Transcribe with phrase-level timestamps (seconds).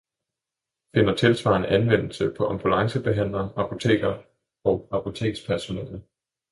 [0.95, 4.23] finder tilsvarende anvendelse på ambulancebehandlere, apotekere
[4.63, 6.03] og apotekspersonale